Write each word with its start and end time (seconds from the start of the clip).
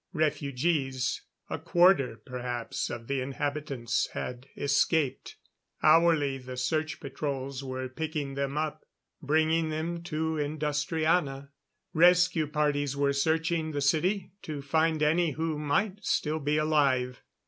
Refugees 0.13 1.21
a 1.47 1.59
quarter 1.59 2.19
perhaps 2.25 2.89
of 2.89 3.05
the 3.05 3.21
inhabitants 3.21 4.07
had 4.13 4.47
escaped; 4.57 5.35
hourly 5.83 6.39
the 6.39 6.57
search 6.57 6.99
patrols 6.99 7.63
were 7.63 7.87
picking 7.87 8.33
them 8.33 8.57
up, 8.57 8.83
bringing 9.21 9.69
them 9.69 10.01
to 10.01 10.39
Industriana. 10.39 11.51
Rescue 11.93 12.47
parties 12.47 12.97
were 12.97 13.13
searching 13.13 13.73
the 13.73 13.79
city, 13.81 14.31
to 14.41 14.63
find 14.63 15.03
any 15.03 15.33
who 15.33 15.59
might 15.59 16.03
still 16.03 16.39
be 16.39 16.57
alive. 16.57 17.21